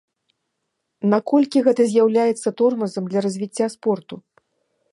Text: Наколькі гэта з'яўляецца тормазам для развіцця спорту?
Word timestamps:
Наколькі 1.13 1.61
гэта 1.67 1.85
з'яўляецца 1.91 2.53
тормазам 2.61 3.03
для 3.13 3.19
развіцця 3.27 3.67
спорту? 3.75 4.15